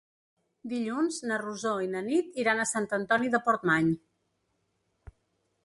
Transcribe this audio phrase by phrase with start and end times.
[0.69, 3.93] Dilluns na Rosó i na Nit iran a Sant Antoni de Portmany.